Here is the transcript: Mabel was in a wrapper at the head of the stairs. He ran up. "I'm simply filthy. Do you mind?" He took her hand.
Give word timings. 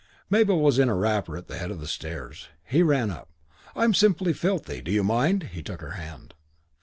Mabel 0.31 0.59
was 0.59 0.79
in 0.79 0.89
a 0.89 0.95
wrapper 0.95 1.37
at 1.37 1.45
the 1.45 1.59
head 1.59 1.69
of 1.69 1.79
the 1.79 1.87
stairs. 1.87 2.47
He 2.63 2.81
ran 2.81 3.11
up. 3.11 3.29
"I'm 3.75 3.93
simply 3.93 4.33
filthy. 4.33 4.81
Do 4.81 4.91
you 4.91 5.03
mind?" 5.03 5.49
He 5.53 5.61
took 5.61 5.81
her 5.81 5.91
hand. 5.91 6.33